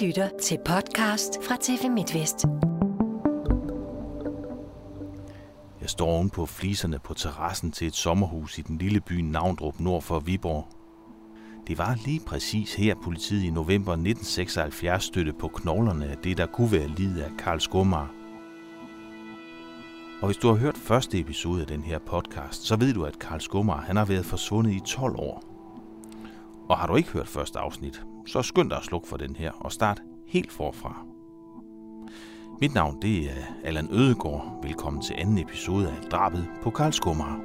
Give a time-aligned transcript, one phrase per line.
[0.00, 2.44] lytter til podcast fra TV MidtVest.
[5.80, 9.80] Jeg står oven på fliserne på terrassen til et sommerhus i den lille by Navndrup
[9.80, 10.68] nord for Viborg.
[11.66, 16.46] Det var lige præcis her, politiet i november 1976 støtte på knoglerne af det, der
[16.46, 18.12] kunne være livet af Karl Skumar.
[20.20, 23.18] Og hvis du har hørt første episode af den her podcast, så ved du, at
[23.18, 25.42] Karl Skumar han har været forsvundet i 12 år.
[26.68, 29.52] Og har du ikke hørt første afsnit, så skynd dig at slukke for den her
[29.52, 31.06] og start helt forfra.
[32.60, 34.58] Mit navn det er Allan Ødegård.
[34.62, 37.40] Velkommen til anden episode af Drabet på Karl Skumar.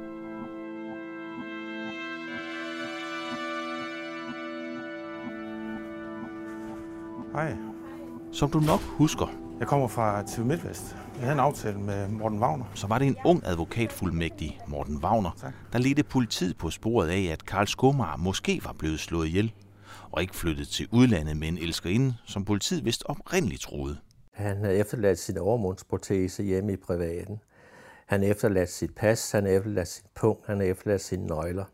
[7.32, 7.56] Hej,
[8.32, 9.26] Som du nok husker,
[9.58, 10.96] jeg kommer fra TV MidtVest.
[11.14, 12.64] Jeg havde en aftale med Morten Wagner.
[12.74, 15.52] så var det en ung advokatfuldmægtig, Morten Wagner, Tak.
[15.72, 19.52] der ledte politiet på sporet af, at Karl Skumar måske var blevet slået ihjel,
[20.10, 23.98] og ikke flyttet til udlandet med en elskerinde, som politiet vist oprindeligt troede.
[24.32, 27.40] Han havde efterladt sin overmundsprotese hjemme i privaten.
[28.06, 31.64] Han havde efterladt sit pas, han havde efterladt sin punkt, han havde efterladt sine nøgler.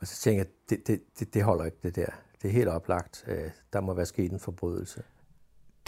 [0.00, 2.06] Og så tænkte jeg, det, det, det, det holder ikke det der.
[2.42, 3.24] Det er helt oplagt.
[3.26, 5.02] Øh, Der må være sket en forbrydelse.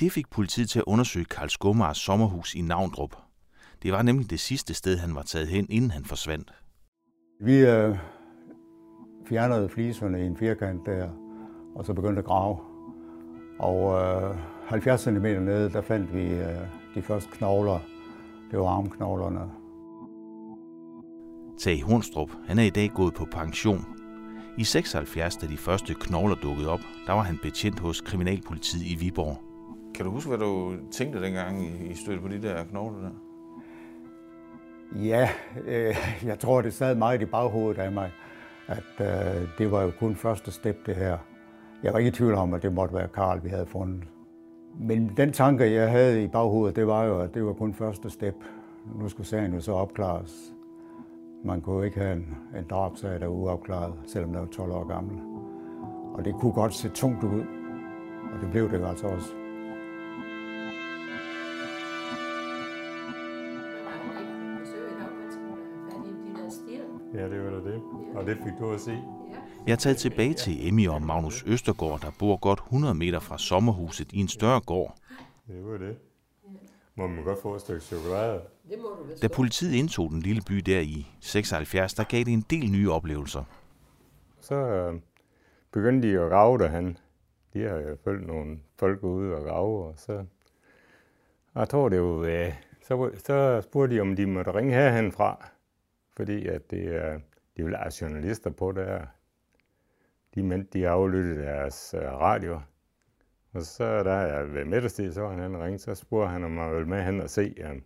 [0.00, 3.16] Det fik politiet til at undersøge Karl Skumars sommerhus i Navndrup.
[3.82, 6.52] Det var nemlig det sidste sted, han var taget hen, inden han forsvandt.
[7.40, 7.96] Vi øh,
[9.28, 11.08] fjernede fliserne i en firkant der,
[11.74, 12.56] og så begyndte at grave.
[13.58, 16.46] Og øh, 70 cm nede, der fandt vi øh,
[16.94, 17.78] de første knogler.
[18.50, 19.40] Det var armknoglerne.
[21.58, 23.84] Tage Hornstrup, han er i dag gået på pension.
[24.58, 28.94] I 76, da de første knogler dukkede op, der var han betjent hos Kriminalpolitiet i
[29.00, 29.38] Viborg.
[29.94, 33.10] Kan du huske, hvad du tænkte dengang, I- I stødte på de der knogler der?
[35.02, 35.28] Ja,
[35.66, 38.10] øh, jeg tror, det sad meget i baghovedet af mig,
[38.68, 41.18] at øh, det var jo kun første step, det her.
[41.82, 44.04] Jeg var ikke i tvivl om, at det måtte være Karl, vi havde fundet.
[44.78, 48.10] Men den tanke, jeg havde i baghovedet, det var jo, at det var kun første
[48.10, 48.34] step.
[49.00, 50.52] Nu skulle sagen jo så opklares.
[51.44, 54.88] Man kunne ikke have en, en drabsag, der var uopklaret, selvom der var 12 år
[54.88, 55.18] gammel.
[56.14, 57.40] Og det kunne godt se tungt ud,
[58.34, 59.32] og det blev det jo altså også.
[67.14, 67.45] Ja, det.
[68.16, 69.02] Og det fik du at se.
[69.66, 73.38] Jeg er taget tilbage til Emmy og Magnus Østergaard, der bor godt 100 meter fra
[73.38, 74.96] sommerhuset i en større gård.
[75.46, 75.96] Det var det.
[76.94, 78.40] Må man godt få et stykke chokolade?
[79.22, 82.90] Da politiet indtog den lille by der i 76, der gav det en del nye
[82.90, 83.44] oplevelser.
[84.40, 85.00] Så øh,
[85.72, 86.98] begyndte de at grave derhen.
[87.54, 90.24] De har jo følt nogle folk ude og grave, og så...
[91.54, 92.18] Jeg tror, det var...
[92.18, 95.48] Øh, så, så spurgte de, om de måtte ringe herhen fra.
[96.16, 97.20] Fordi at det, øh,
[97.56, 99.06] de ville have journalister på der.
[100.34, 102.60] De mente, de aflyttede deres øh, radio.
[103.52, 106.72] Og så da jeg ved middagstid, så var han ringede, så spurgte han, om jeg
[106.72, 107.80] ville med hen og se, øh,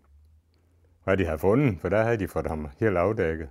[1.04, 1.80] hvad de havde fundet.
[1.80, 3.50] For der havde de fået ham helt afdækket.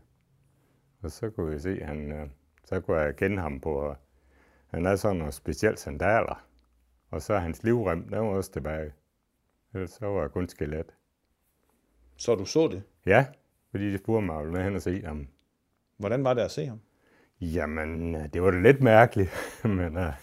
[1.02, 2.28] Og så kunne vi se, han, øh,
[2.64, 3.96] så kunne jeg kende ham på, øh,
[4.68, 6.46] han havde sådan nogle specielle sandaler.
[7.12, 8.94] Og så hans livrem, den var også tilbage.
[9.74, 10.96] Ellers så var jeg kun skelet.
[12.18, 12.84] Så du så det.
[13.06, 13.26] Ja,
[13.72, 15.28] fordi de spurgte mig, om jeg ville med hen og se ham.
[16.00, 16.80] Hvordan var det at se ham?
[17.42, 19.32] Jamen, øh, det var da lidt mærkeligt,
[19.78, 20.14] men uh,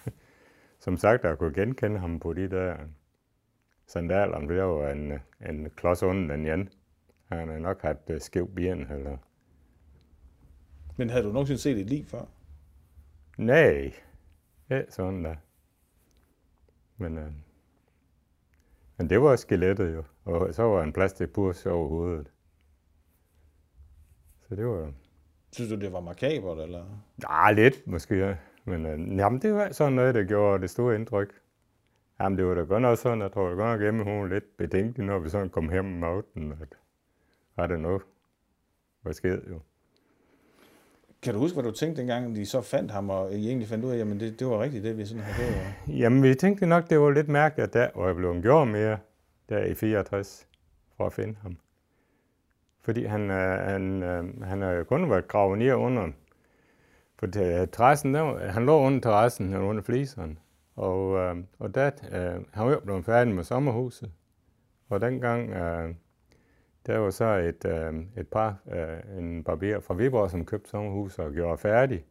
[0.78, 2.76] som sagt, jeg kunne genkende ham på de der
[3.86, 4.38] sandaler.
[4.38, 6.68] Det var en, øh, en klods under den igen.
[7.24, 9.16] Han har nok haft uh, skæv ben, eller...
[10.96, 12.24] Men havde du nogensinde set et lig før?
[13.38, 13.92] Nej,
[14.70, 15.36] ja, sådan der.
[16.96, 17.32] Men, uh,
[18.96, 22.32] men det var skelettet jo, og så var en plastikpurs over hovedet.
[24.48, 24.92] Så det var...
[25.52, 26.84] Synes du, det var makabert, eller?
[27.22, 28.36] Ja, lidt måske.
[28.64, 31.40] Men øh, jamen, det var sådan noget, der gjorde det store indtryk.
[32.20, 34.28] Jamen, det var da godt nok sådan, jeg tror, det godt nok hjemme, hun var
[34.28, 36.68] lidt betænkelig, når vi sådan kom hjem om aftenen, at
[37.56, 38.02] var det noget,
[39.02, 39.60] hvad skete jo.
[41.22, 43.84] Kan du huske, hvad du tænkte dengang, de så fandt ham, og I egentlig fandt
[43.84, 45.60] ud af, jamen det, det var rigtigt, det vi sådan havde gjort?
[45.86, 48.68] og- Jamen, vi tænkte nok, det var lidt mærkeligt, at der, hvor jeg blev gjort
[48.68, 48.98] mere,
[49.48, 50.48] der i 64,
[50.96, 51.56] for at finde ham.
[52.86, 56.08] Fordi han, øh, han, øh, han har kun været gravet ned under,
[57.18, 60.38] for øh, terrassen, der, han lå under terrassen, han under fliseren.
[60.76, 64.10] Og, øh, og der, øh, han var jo blevet færdig med sommerhuset.
[64.88, 65.94] Og dengang, øh,
[66.86, 71.24] der var så et, øh, et par, øh, en barber fra Viborg, som købte sommerhuset
[71.24, 72.04] og gjorde færdig.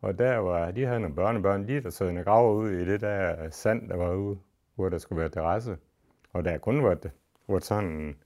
[0.00, 3.00] Og der var, de havde nogle børnebørn, lige, der sad en graver ud i det
[3.00, 4.38] der sand, der var ude,
[4.74, 5.76] hvor der skulle være terrasse.
[6.32, 7.10] Og der kun var det,
[7.48, 8.16] var sådan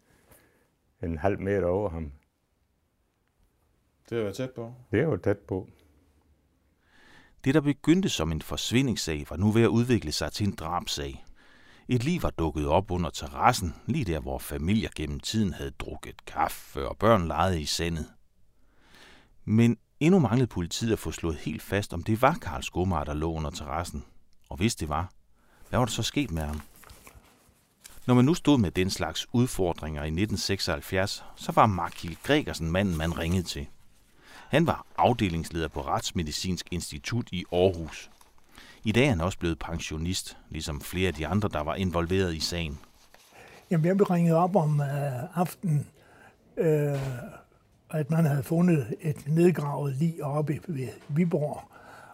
[1.02, 2.12] en, halv meter over ham.
[4.10, 4.74] Det var tæt på.
[4.90, 5.68] Det var tæt på.
[7.44, 11.24] Det, der begyndte som en forsvindingssag, var nu ved at udvikle sig til en drabsag.
[11.88, 16.24] Et liv var dukket op under terrassen, lige der, hvor familier gennem tiden havde drukket
[16.24, 18.06] kaffe og børn legede i sandet.
[19.44, 23.14] Men endnu manglede politiet at få slået helt fast, om det var Karl Skomar, der
[23.14, 24.04] lå under terrassen.
[24.48, 25.12] Og hvis det var,
[25.68, 26.60] hvad var der så sket med ham?
[28.06, 32.96] Når man nu stod med den slags udfordringer i 1976, så var Markil Gregersen manden,
[32.96, 33.66] man ringede til.
[34.48, 38.10] Han var afdelingsleder på Retsmedicinsk Institut i Aarhus.
[38.84, 42.34] I dag er han også blevet pensionist, ligesom flere af de andre, der var involveret
[42.34, 42.78] i sagen.
[43.70, 45.86] Jamen, jeg blev ringet op om uh, aftenen,
[46.56, 46.64] uh,
[47.90, 51.62] at man havde fundet et nedgravet lig oppe ved Viborg,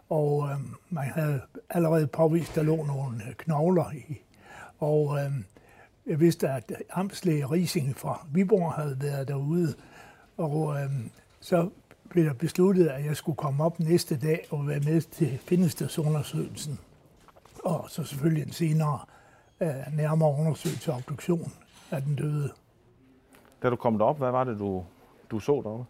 [0.08, 0.50] og uh,
[0.91, 4.20] man havde allerede påvist, at der lå nogle knogler i.
[4.79, 5.32] Og uh,
[6.08, 9.75] jeg vidste, at amtslæge Rising fra Viborg havde været derude,
[10.37, 10.76] og uh,
[11.40, 11.70] så
[12.10, 16.78] blev der besluttet, at jeg skulle komme op næste dag og være med til findestedsundersøgelsen.
[17.64, 18.99] Og så selvfølgelig en senere
[19.60, 21.52] uh, nærmere undersøgelse og obduktion
[21.90, 22.50] af den døde.
[23.62, 24.84] Da du kom derop, hvad var det, du,
[25.31, 25.84] du så deroppe?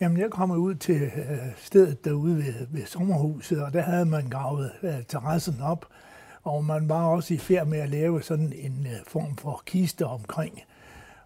[0.00, 4.28] Jamen, jeg kom ud til uh, stedet derude ved, ved sommerhuset, og der havde man
[4.28, 5.86] gravet uh, terrassen op,
[6.46, 10.06] og man var også i færd med at lave sådan en øh, form for kiste
[10.06, 10.62] omkring.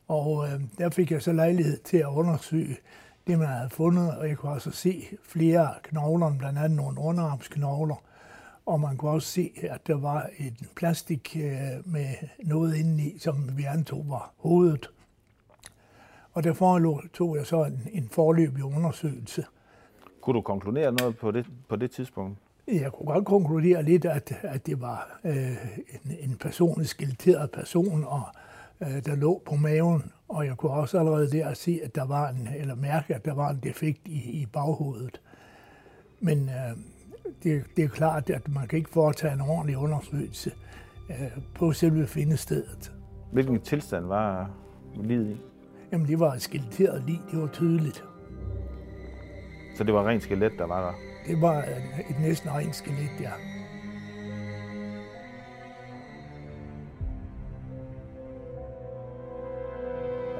[0.08, 2.76] Og øh, der fik jeg så lejlighed til at undersøge
[3.26, 8.02] det, man havde fundet, og jeg kunne også se flere knogler, blandt andet nogle underarmsknogler,
[8.66, 12.06] og man kunne også se, at der var en plastik øh, med
[12.38, 14.90] noget indeni, som vi antog var hovedet.
[16.32, 19.44] Og derfor tog jeg så en, en forløbig undersøgelse.
[20.20, 22.38] Kunne du konkludere noget på det, på det tidspunkt?
[22.72, 25.52] Jeg kunne godt konkludere lidt, at, at det var øh,
[26.04, 28.22] en, en person, en skeletteret person, og
[28.80, 30.12] øh, der lå på maven.
[30.28, 33.34] Og jeg kunne også allerede der se, at der var en, eller mærke, at der
[33.34, 35.20] var en defekt i, i baghovedet.
[36.20, 36.76] Men øh,
[37.42, 40.52] det, det er klart, at man kan ikke foretage en ordentlig undersøgelse
[41.10, 41.16] øh,
[41.54, 42.92] på selve findestedet.
[43.32, 44.50] Hvilken tilstand var
[44.94, 45.40] livet i?
[45.92, 48.04] Jamen, det var et skeletteret lig, det var tydeligt.
[49.76, 51.09] Så det var rent skelet, der var der?
[51.26, 51.64] Det var
[52.10, 53.32] et næsten rent skelet, ja.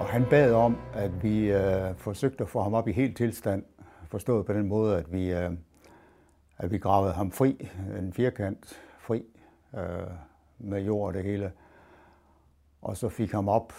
[0.01, 3.65] Og han bad om, at vi øh, forsøgte at få ham op i helt tilstand.
[4.09, 5.51] Forstået på den måde, at vi, øh,
[6.59, 7.69] at vi gravede ham fri,
[7.99, 9.25] en firkant fri,
[9.75, 9.83] øh,
[10.59, 11.53] med jord og det hele.
[12.83, 13.73] Og så fik ham op,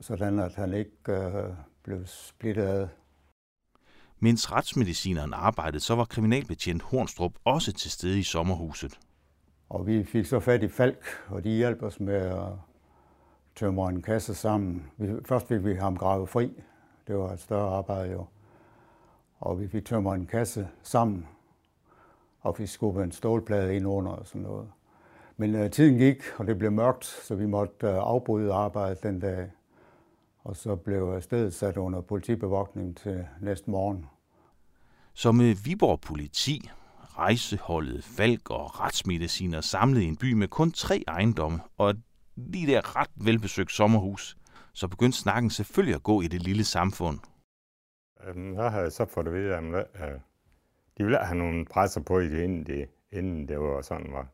[0.00, 1.44] sådan at han ikke øh,
[1.82, 2.88] blev splittet ad.
[4.20, 8.98] Mens retsmedicineren arbejdede, så var kriminalbetjent Hornstrup også til stede i sommerhuset.
[9.68, 12.52] Og vi fik så fat i Falk, og de hjalp os med at
[13.56, 14.86] tømre en kasse sammen.
[15.24, 16.52] Først fik vi ham gravet fri.
[17.06, 18.26] Det var et større arbejde jo.
[19.38, 21.26] Og vi fik tømret en kasse sammen,
[22.40, 24.68] og vi skubbede en stålplade ind under og sådan noget.
[25.36, 29.20] Men øh, tiden gik, og det blev mørkt, så vi måtte øh, afbryde arbejdet den
[29.20, 29.50] dag.
[30.46, 34.06] Og så blev stedet sat under politibevogtning til næste morgen.
[35.14, 41.04] Så med Viborg politi, rejseholdet, Falk og retsmediciner samlet i en by med kun tre
[41.08, 42.02] ejendomme og et
[42.36, 44.36] lige der ret velbesøgt sommerhus,
[44.72, 47.18] så begyndte snakken selvfølgelig at gå i det lille samfund.
[48.54, 50.20] Så har jeg så fået at vide, at
[50.98, 54.26] de ville have nogle presser på i det, inden det, inden det var sådan var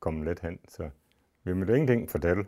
[0.00, 0.58] kommet lidt hen.
[0.68, 0.90] Så
[1.44, 2.44] vi måtte ingenting fortælle.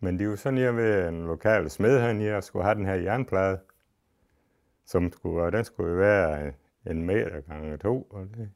[0.00, 3.58] Men de var sådan her ved en lokal smed her, skulle have den her jernplade,
[4.84, 6.52] som skulle, den skulle være
[6.86, 8.02] en meter gange to.
[8.10, 8.50] Og det.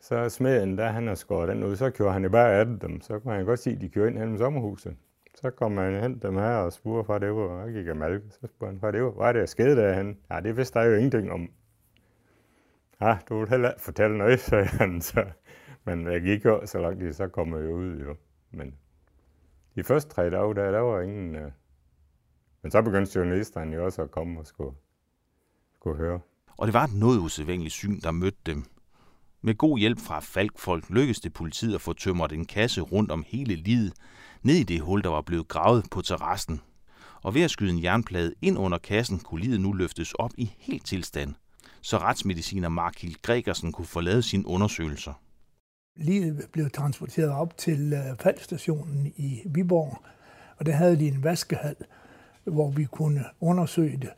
[0.00, 3.00] Så smeden, der han har skåret den ud, så kører han jo bare af dem.
[3.00, 4.96] Så kunne han godt se, at de kører ind hen i sommerhuset.
[5.34, 8.26] Så kom han hen dem her og spurgte fra det var, og gik af malke.
[8.30, 10.18] Så spurgte han fra det var, hvad er det, der skete derhen?
[10.30, 11.50] Ja, det vidste jeg jo ingenting om.
[13.00, 15.00] Ja, du vil heller ikke fortælle noget, sagde han.
[15.00, 15.24] Så.
[15.84, 18.16] Men jeg gik jo så langt, de så kom jeg jo ud jo.
[18.50, 18.74] Men
[19.76, 21.34] de første tre dage, der, der var ingen...
[21.34, 21.50] Øh...
[22.62, 24.76] Men så begyndte journalisterne jo også at komme og skulle,
[25.74, 26.20] skulle høre.
[26.56, 28.64] Og det var et noget usædvanligt syn, der mødte dem.
[29.42, 33.24] Med god hjælp fra Falkfolk lykkedes det politiet at få tømret en kasse rundt om
[33.26, 33.92] hele livet,
[34.42, 36.60] ned i det hul, der var blevet gravet på terrassen.
[37.22, 40.52] Og ved at skyde en jernplade ind under kassen, kunne livet nu løftes op i
[40.58, 41.34] helt tilstand,
[41.80, 45.12] så retsmediciner Markil Gregersen kunne forlade sine undersøgelser.
[45.96, 49.98] Livet blev transporteret op til øh, faldstationen i Viborg,
[50.56, 51.76] og der havde de en vaskehal,
[52.44, 54.10] hvor vi kunne undersøge det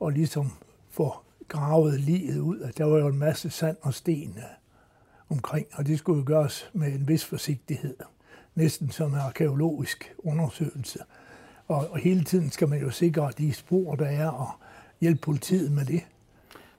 [0.00, 0.50] og ligesom
[0.90, 1.14] få
[1.48, 2.72] gravet livet ud.
[2.78, 4.44] Der var jo en masse sand og sten øh,
[5.28, 7.96] omkring, og det skulle jo gøres med en vis forsigtighed.
[8.54, 10.98] Næsten som en arkeologisk undersøgelse.
[11.68, 14.48] Og, og hele tiden skal man jo sikre de spor, der er, og
[15.00, 16.06] hjælpe politiet med det.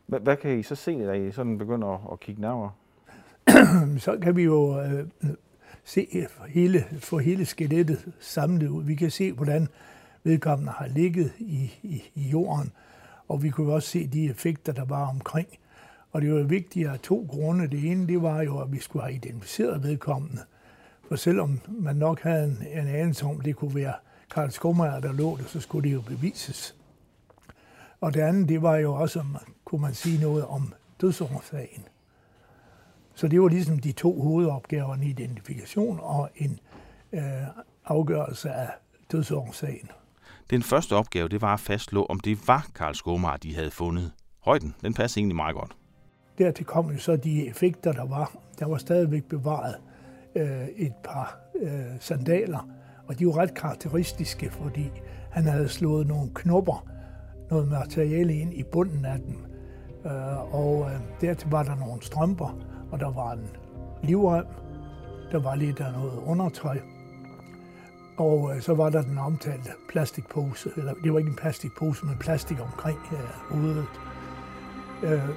[0.07, 2.71] Hvad, hvad kan I så se, da I sådan begynder at, at kigge nærmere?
[4.05, 5.07] så kan vi jo øh,
[5.83, 8.83] se hele, få hele skelettet samlet ud.
[8.83, 9.67] Vi kan se, hvordan
[10.23, 12.71] vedkommende har ligget i, i, i jorden,
[13.27, 15.47] og vi kunne også se de effekter, der var omkring.
[16.11, 17.67] Og det var vigtigt af to grunde.
[17.67, 20.41] Det ene, det var jo, at vi skulle have identificeret vedkommende.
[21.07, 23.93] For selvom man nok havde en, en anelse om, det kunne være
[24.31, 26.75] Karl Skomager, der lå det, så skulle det jo bevises.
[28.01, 29.23] Og det andet, det var jo også,
[29.65, 31.83] kunne man sige noget om dødsårsagen.
[33.15, 36.59] Så det var ligesom de to hovedopgaver, en identifikation og en
[37.13, 37.21] øh,
[37.85, 38.69] afgørelse af
[39.11, 39.89] dødsårsagen.
[40.49, 44.11] Den første opgave, det var at fastslå, om det var Karl Skomar, de havde fundet.
[44.39, 45.71] Højden, den passer egentlig meget godt.
[46.37, 48.31] Dertil kom jo så de effekter, der var.
[48.59, 49.75] Der var stadigvæk bevaret
[50.35, 52.69] øh, et par øh, sandaler,
[53.07, 54.91] og de var ret karakteristiske, fordi
[55.31, 56.87] han havde slået nogle knopper,
[57.49, 59.45] noget materiale ind i bunden af dem.
[60.05, 63.49] Øh, og øh, dertil var der nogle strømper, og der var en
[64.03, 64.45] livrem,
[65.31, 66.79] der var lidt af noget undertøj,
[68.17, 72.17] og øh, så var der den omtalte plastikpose, eller det var ikke en plastikpose, men
[72.17, 73.85] plastik omkring øh, hovedet.
[75.03, 75.29] Øh,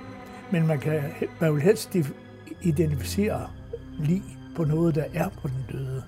[0.53, 1.03] men man, kan,
[1.41, 1.97] man vil helst
[2.63, 3.51] identificere
[3.99, 6.05] lige på noget, der er på den døde.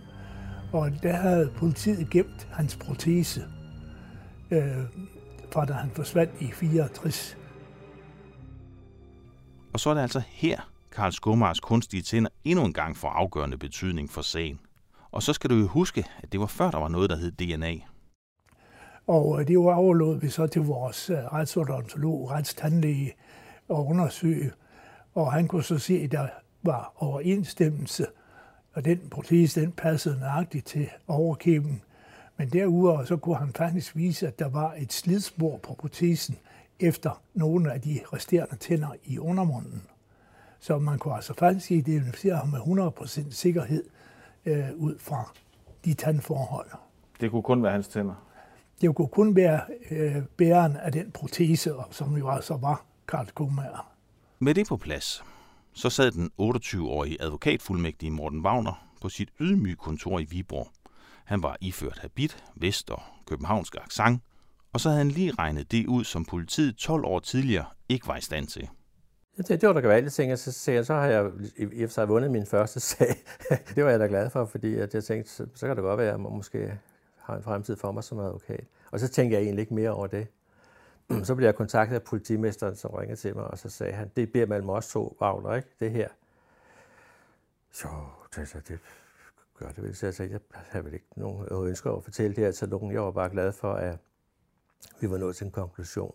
[0.73, 3.45] Og der havde politiet gemt hans protese,
[4.51, 4.85] øh,
[5.53, 7.37] fra da han forsvandt i 64.
[9.73, 13.59] Og så er det altså her, Karl Skomars kunstige tænder endnu en gang får afgørende
[13.59, 14.61] betydning for sagen.
[15.11, 17.33] Og så skal du jo huske, at det var før, der var noget, der hed
[17.33, 17.75] DNA.
[19.07, 23.13] Og øh, det var overlod vi så til vores øh, retsodontolog, retstandlæge,
[23.71, 24.53] at undersøge.
[25.15, 26.29] Og han kunne så se, at der
[26.63, 28.07] var overensstemmelse,
[28.73, 31.83] og den protese, den passede nøjagtigt til overkæben.
[32.37, 36.37] Men derudover så kunne han faktisk vise, at der var et slidspor på protesen
[36.81, 39.83] efter nogle af de resterende tænder i undermunden.
[40.61, 43.85] Så man kunne altså faktisk identificere ham med 100% sikkerhed
[44.47, 45.33] øh, ud fra
[45.85, 46.71] de tandforhold.
[47.21, 48.27] Det kunne kun være hans tænder?
[48.81, 53.93] Det kunne kun være øh, bæren af den protese, som jo altså var Karl Kummer.
[54.39, 55.25] Med det på plads,
[55.73, 60.69] så sad den 28-årige advokatfuldmægtige Morten Wagner på sit ydmyge kontor i Viborg.
[61.25, 64.23] Han var iført habit, vest og københavnsk accent,
[64.73, 68.17] og så havde han lige regnet det ud, som politiet 12 år tidligere ikke var
[68.17, 68.69] i stand til.
[69.49, 70.39] Det, det var da gevaldigt, tænkte jeg.
[70.39, 73.15] Så, så, så har jeg i og for sig vundet min første sag.
[73.75, 75.99] det var jeg da glad for, fordi at jeg tænkte, så, så kan det godt
[75.99, 76.79] være, at jeg måske
[77.17, 78.65] har en fremtid for mig som advokat.
[78.91, 80.27] Og så tænkte jeg egentlig ikke mere over det.
[81.27, 84.33] så blev jeg kontaktet af politimesteren, som ringede til mig, og så sagde han, det
[84.33, 85.69] bliver mellem os to, Wagner, ikke?
[85.81, 86.09] Det her.
[87.73, 87.89] Så
[88.37, 88.79] det, det
[89.59, 89.97] gør det vel.
[89.97, 92.93] Så jeg sagde, jeg har vel ikke nogen ønsker at fortælle det her til nogen.
[92.93, 93.99] Jeg var bare glad for, at
[95.01, 96.15] vi var nået til en konklusion.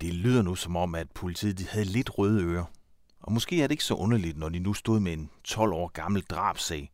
[0.00, 2.64] Det lyder nu som om, at politiet de havde lidt røde ører.
[3.20, 5.88] Og måske er det ikke så underligt, når de nu stod med en 12 år
[5.88, 6.92] gammel drabsag,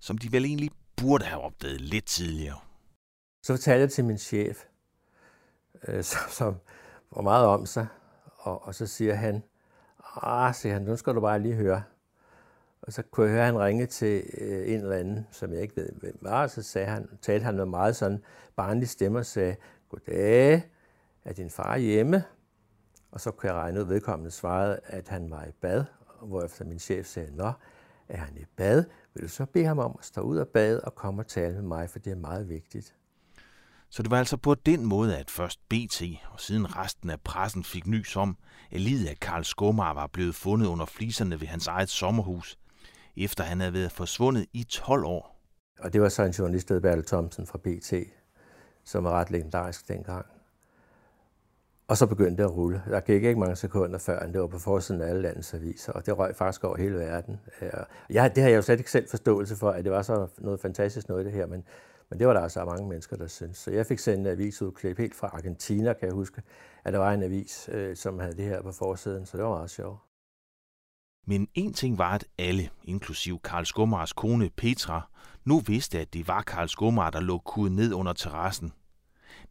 [0.00, 2.58] som de vel egentlig burde have opdaget lidt tidligere.
[3.42, 4.64] Så fortalte jeg til min chef,
[5.88, 6.56] øh, som, som
[7.16, 7.86] var meget om sig,
[8.38, 9.42] og, og så siger han,
[10.22, 11.82] ah, siger han, nu skal du bare lige høre.
[12.82, 15.62] Og så kunne jeg høre, at han ringe til øh, en eller anden, som jeg
[15.62, 18.22] ikke ved, hvem var, og så sagde han, talte han med meget sådan
[18.56, 19.56] barnlig stemme og sagde,
[19.88, 20.62] goddag,
[21.24, 22.24] er din far hjemme?
[23.14, 25.84] Og så kunne jeg regne ud, vedkommende svarede, at han var i bad,
[26.22, 27.52] hvorefter min chef sagde, nå,
[28.08, 28.84] er han i bad?
[29.14, 31.54] Vil du så bede ham om at stå ud af bad og komme og tale
[31.54, 32.94] med mig, for det er meget vigtigt.
[33.90, 37.64] Så det var altså på den måde, at først BT og siden resten af pressen
[37.64, 38.36] fik nys om,
[38.70, 42.58] at livet af Karl Skomar var blevet fundet under fliserne ved hans eget sommerhus,
[43.16, 45.40] efter han havde været forsvundet i 12 år.
[45.78, 47.94] Og det var så en journalist, der Bertel Thomsen fra BT,
[48.84, 50.33] som var ret legendarisk dengang.
[51.88, 52.82] Og så begyndte det at rulle.
[52.90, 56.06] Der gik ikke mange sekunder før, det var på forsiden af alle landets aviser, og
[56.06, 57.40] det røg faktisk over hele verden.
[57.62, 57.70] Øh,
[58.10, 60.60] ja, det har jeg jo slet ikke selv forståelse for, at det var så noget
[60.60, 61.64] fantastisk noget det her, men,
[62.10, 63.56] men det var der altså mange mennesker, der syntes.
[63.56, 66.42] Så jeg fik sendt en avisudklip helt fra Argentina, kan jeg huske,
[66.84, 69.54] at der var en avis, øh, som havde det her på forsiden, så det var
[69.54, 69.98] meget sjovt.
[71.26, 75.10] Men en ting var, at alle, inklusiv Karl Skumars kone Petra,
[75.44, 78.72] nu vidste, at det var Karl Skumar, der lå kuden ned under terrassen–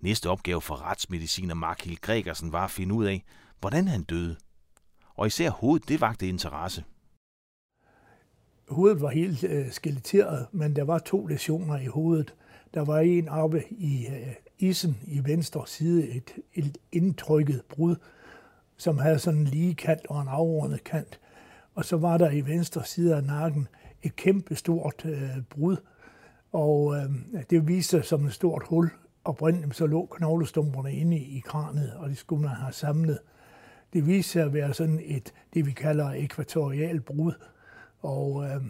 [0.03, 3.23] Næste opgave for retsmediciner Mark Hill Gregersen var at finde ud af,
[3.59, 4.35] hvordan han døde.
[5.15, 6.83] Og især hovedet, det vagte interesse.
[8.69, 12.35] Hovedet var helt øh, skeletteret, men der var to lesioner i hovedet.
[12.73, 17.95] Der var en oppe i øh, isen i venstre side, et, et indtrykket brud,
[18.77, 21.19] som havde sådan en lige kant og en afrundet kant.
[21.75, 23.67] Og så var der i venstre side af nakken
[24.01, 25.77] et kæmpe stort øh, brud,
[26.51, 27.09] og øh,
[27.49, 28.91] det viste sig som et stort hul
[29.25, 33.19] oprindeligt så lå knoglestumperne inde i kranet, og det skulle man have samlet.
[33.93, 37.33] Det viste sig at være sådan et, det vi kalder ekvatorial brud,
[37.99, 38.61] og øh,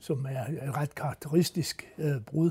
[0.00, 2.50] som er et ret karakteristisk øh, brud.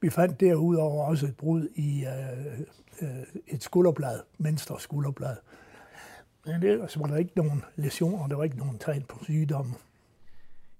[0.00, 2.60] Vi fandt derudover også et brud i øh,
[3.02, 5.36] øh et skulderblad, venstre skulderblad.
[6.46, 9.74] Men ellers var der ikke nogen lesioner, der var ikke nogen tegn på sygdomme.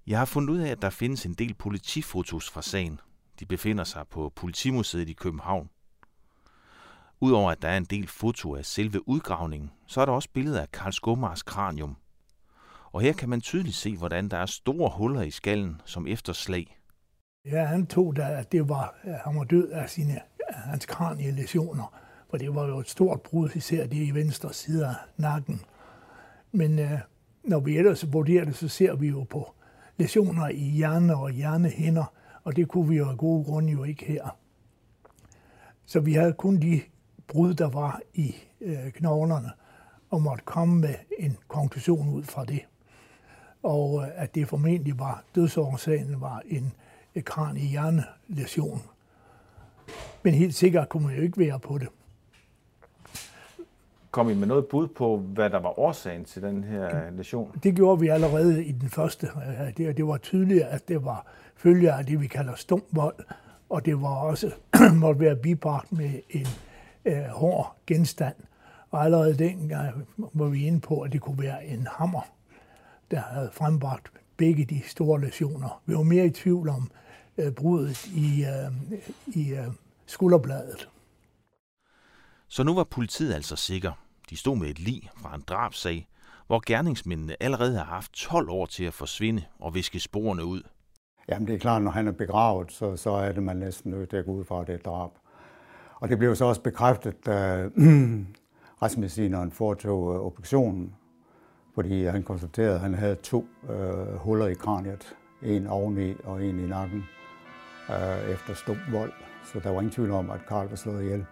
[0.07, 2.99] Jeg har fundet ud af, at der findes en del politifotos fra sagen.
[3.39, 5.69] De befinder sig på Politimuseet i København.
[7.21, 10.61] Udover at der er en del foto af selve udgravningen, så er der også billeder
[10.61, 11.97] af Karl Skumars kranium.
[12.91, 16.33] Og her kan man tydeligt se, hvordan der er store huller i skallen som efter
[16.33, 16.79] slag.
[17.45, 20.85] Ja, han tog da, at det var, at han var død af sine, af hans
[20.85, 21.93] kranielesioner,
[22.29, 25.61] for det var jo et stort brud, især det i venstre side af nakken.
[26.51, 26.99] Men øh,
[27.43, 29.53] når vi ellers vurderer det, så ser vi jo på
[29.97, 32.13] lesioner i hjerne og hjernehinder,
[32.45, 34.37] og det kunne vi jo af gode grunde jo ikke her.
[35.85, 36.81] Så vi havde kun de
[37.27, 39.51] brud, der var i øh, knoglerne,
[40.09, 42.59] og måtte komme med en konklusion ud fra det.
[43.63, 46.73] Og øh, at det formentlig var, dødsårsagen var en
[47.15, 48.81] øh, kran i hjernelesion.
[50.23, 51.87] Men helt sikkert kunne man jo ikke være på det.
[54.15, 57.59] Kom I med noget bud på, hvad der var årsagen til den her lesion?
[57.63, 59.29] Det gjorde vi allerede i den første.
[59.77, 63.15] Det, det var tydeligt, at det var følger af det, vi kalder stumvold,
[63.69, 64.51] og det var også
[65.01, 66.47] måtte være bibragt med en
[67.05, 68.35] øh, hård genstand.
[68.91, 72.27] Og allerede dengang var vi inde på, at det kunne være en hammer,
[73.11, 75.81] der havde frembragt begge de store lesioner.
[75.85, 76.91] Vi var mere i tvivl om
[77.37, 78.95] øh, brudet i, øh,
[79.35, 79.67] i øh,
[80.05, 80.89] skulderbladet.
[82.47, 84.04] Så nu var politiet altså sikker.
[84.29, 86.07] De stod med et lig fra en drabsag,
[86.47, 90.61] hvor gerningsmændene allerede har haft 12 år til at forsvinde og viske sporene ud.
[91.29, 94.09] Jamen det er klart, når han er begravet, så, så er det man næsten nødt
[94.09, 95.11] til at gå ud fra, at det er drab.
[95.95, 97.69] Og det blev så også bekræftet, da
[98.81, 100.95] retsmedicineren foretog øh, obduktionen,
[101.75, 106.59] fordi han konstaterede, at han havde to øh, huller i kraniet, en oveni og en
[106.59, 107.03] i nakken,
[107.89, 109.13] øh, efter stum vold.
[109.53, 111.25] Så der var ingen tvivl om, at Karl var slået ihjel.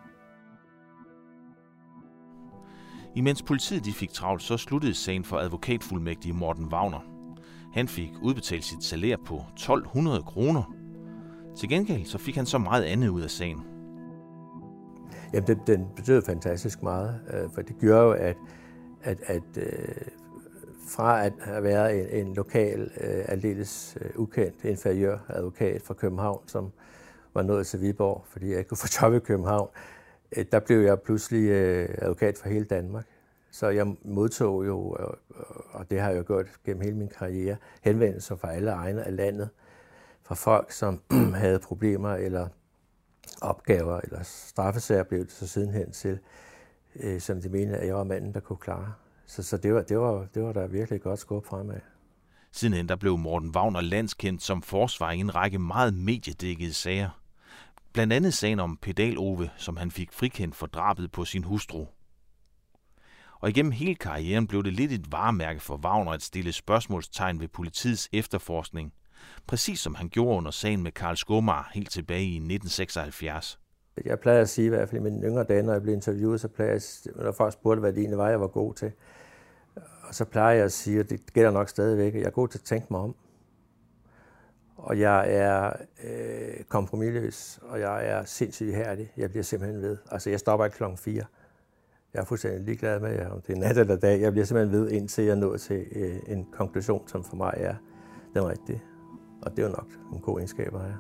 [3.15, 6.99] Imens politiet de fik travlt, så sluttede sagen for advokatfuldmægtig Morten Wagner.
[7.73, 10.73] Han fik udbetalt sit salær på 1200 kroner.
[11.56, 13.63] Til gengæld så fik han så meget andet ud af sagen.
[15.34, 18.38] Jamen, den, den betød fantastisk meget, øh, for det gjorde jo, at,
[19.02, 20.08] at, at øh,
[20.89, 26.71] fra at have været en, en lokal, øh, aldeles ukendt inferiør advokat fra København, som
[27.34, 29.69] var nået til Viborg, fordi jeg ikke kunne få job i København,
[30.37, 33.05] Øh, der blev jeg pludselig øh, advokat for hele Danmark.
[33.51, 34.97] Så jeg modtog jo,
[35.71, 39.15] og det har jeg jo gjort gennem hele min karriere, henvendelser fra alle egne af
[39.15, 39.49] landet,
[40.23, 41.01] fra folk, som
[41.43, 42.47] havde problemer eller
[43.41, 46.19] opgaver eller straffesager blev det så sidenhen til,
[46.95, 48.93] øh, som de mente, at jeg var manden, der kunne klare.
[49.25, 51.79] Så, så det, var, det, var, det var der virkelig godt skub fremad.
[52.51, 57.22] Sidenhen der blev Morten Wagner landskendt som forsvar i en række meget mediedækkede sager.
[57.93, 61.86] Blandt andet sagen om Pedal Ove, som han fik frikendt for drabet på sin hustru.
[63.39, 67.47] Og igennem hele karrieren blev det lidt et varemærke for Wagner at stille spørgsmålstegn ved
[67.47, 68.93] politiets efterforskning,
[69.47, 73.60] præcis som han gjorde under sagen med Karl Skomar helt tilbage i 1976.
[74.06, 76.41] Jeg plejer at sige, i hvert fald i mine yngre dage, når jeg blev interviewet,
[76.41, 76.82] så plejer jeg,
[77.15, 78.91] når folk spurgte, hvad det egentlig var, jeg var god til.
[80.03, 82.47] Og så plejer jeg at sige, at det gælder nok stadigvæk, at jeg er god
[82.47, 83.15] til at tænke mig om.
[84.83, 89.11] Og jeg er øh, kompromilløs, og jeg er sindssygt ihærdig.
[89.17, 89.97] Jeg bliver simpelthen ved.
[90.11, 91.23] Altså, jeg stopper ikke klokken 4.
[92.13, 94.21] Jeg er fuldstændig ligeglad med, om det er nat eller dag.
[94.21, 97.75] Jeg bliver simpelthen ved, indtil jeg når til øh, en konklusion, som for mig er
[98.33, 98.83] den rigtige.
[99.41, 100.97] Og det er jo nok en god egenskab at have.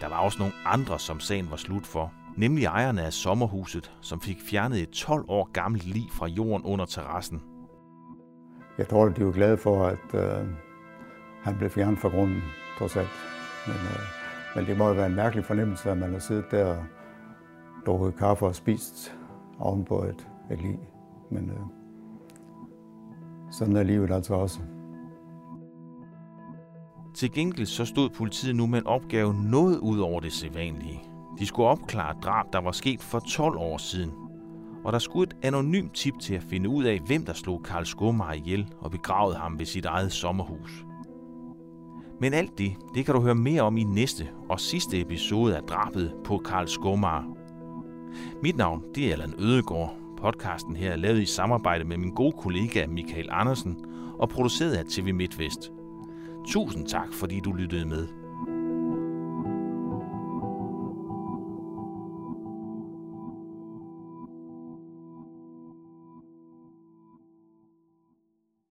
[0.00, 2.12] Der var også nogle andre, som sagen var slut for.
[2.36, 6.86] Nemlig ejerne af sommerhuset, som fik fjernet et 12 år gammelt lig fra jorden under
[6.86, 7.51] terrassen.
[8.78, 10.46] Jeg tror, de var glade for, at øh,
[11.42, 12.42] han blev fjernet fra grunden,
[12.78, 13.08] trods alt.
[13.66, 14.00] Men, øh,
[14.56, 16.84] men det må jo være en mærkelig fornemmelse, at man har siddet der og
[17.86, 19.16] drukket kaffe og spist
[19.58, 20.78] ovenpå et, et lig.
[21.30, 21.60] Men øh,
[23.50, 24.60] sådan er livet altså også.
[27.14, 31.02] Til gengæld så stod politiet nu med en opgave noget ud over det sædvanlige.
[31.38, 34.10] De skulle opklare drab, der var sket for 12 år siden.
[34.84, 37.84] Og der skulle et anonymt tip til at finde ud af, hvem der slog Karl
[37.84, 40.84] Skomar ihjel og begravede ham ved sit eget sommerhus.
[42.20, 45.62] Men alt det, det kan du høre mere om i næste og sidste episode af
[45.62, 47.26] drabet på Karl Skomar.
[48.42, 49.94] Mit navn, det er Allan Ødegård.
[50.18, 53.76] Podcasten her er lavet i samarbejde med min gode kollega Michael Andersen
[54.18, 55.72] og produceret af TV MidtVest.
[56.46, 58.21] Tusind tak, fordi du lyttede med.